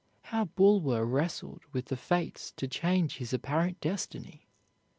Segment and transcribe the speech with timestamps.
[0.23, 4.47] How Bulwer wrestled with the fates to change his apparent destiny!